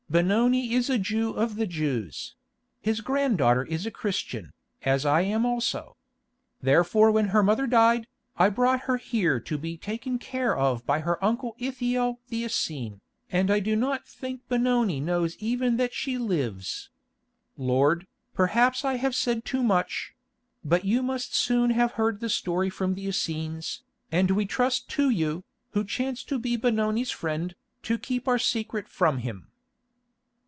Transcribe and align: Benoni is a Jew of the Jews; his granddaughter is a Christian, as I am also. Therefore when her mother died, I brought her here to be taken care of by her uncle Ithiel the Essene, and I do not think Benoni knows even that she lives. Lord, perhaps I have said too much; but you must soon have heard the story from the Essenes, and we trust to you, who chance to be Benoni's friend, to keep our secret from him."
Benoni 0.11 0.73
is 0.73 0.89
a 0.89 0.97
Jew 0.97 1.29
of 1.31 1.55
the 1.55 1.65
Jews; 1.65 2.35
his 2.81 2.99
granddaughter 2.99 3.63
is 3.63 3.85
a 3.85 3.91
Christian, 3.91 4.51
as 4.83 5.05
I 5.05 5.21
am 5.21 5.45
also. 5.45 5.95
Therefore 6.61 7.11
when 7.11 7.29
her 7.29 7.41
mother 7.41 7.65
died, 7.65 8.07
I 8.35 8.49
brought 8.49 8.81
her 8.81 8.97
here 8.97 9.39
to 9.39 9.57
be 9.57 9.77
taken 9.77 10.19
care 10.19 10.53
of 10.53 10.85
by 10.85 10.99
her 10.99 11.23
uncle 11.23 11.55
Ithiel 11.59 12.19
the 12.27 12.43
Essene, 12.43 12.99
and 13.31 13.49
I 13.49 13.61
do 13.61 13.73
not 13.73 14.05
think 14.05 14.45
Benoni 14.49 14.99
knows 14.99 15.37
even 15.37 15.77
that 15.77 15.93
she 15.93 16.17
lives. 16.17 16.89
Lord, 17.55 18.05
perhaps 18.33 18.83
I 18.83 18.95
have 18.97 19.15
said 19.15 19.45
too 19.45 19.63
much; 19.63 20.13
but 20.61 20.83
you 20.83 21.01
must 21.01 21.33
soon 21.33 21.69
have 21.71 21.93
heard 21.93 22.19
the 22.19 22.27
story 22.29 22.69
from 22.69 22.95
the 22.95 23.07
Essenes, 23.07 23.83
and 24.11 24.29
we 24.31 24.45
trust 24.45 24.89
to 24.89 25.09
you, 25.09 25.45
who 25.69 25.85
chance 25.85 26.21
to 26.25 26.37
be 26.37 26.57
Benoni's 26.57 27.11
friend, 27.11 27.55
to 27.83 27.97
keep 27.97 28.27
our 28.27 28.37
secret 28.37 28.89
from 28.89 29.19
him." 29.19 29.47